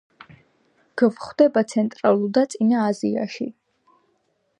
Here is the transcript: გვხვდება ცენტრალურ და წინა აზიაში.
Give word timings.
გვხვდება 1.01 1.63
ცენტრალურ 1.73 2.31
და 2.39 2.45
წინა 2.55 2.81
აზიაში. 2.87 3.47